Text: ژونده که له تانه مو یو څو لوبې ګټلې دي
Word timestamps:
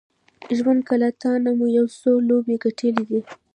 ژونده 0.57 0.83
که 0.87 0.95
له 1.01 1.09
تانه 1.21 1.51
مو 1.57 1.65
یو 1.77 1.85
څو 1.99 2.11
لوبې 2.27 2.55
ګټلې 2.63 3.03
دي 3.09 3.21